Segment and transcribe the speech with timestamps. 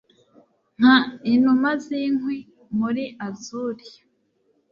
[0.77, 0.95] Nka
[1.33, 2.37] inuma zinkwi
[2.79, 3.85] muri azure